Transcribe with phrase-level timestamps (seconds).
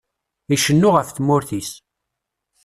[0.55, 1.71] Icennu ɣef tmurt-is.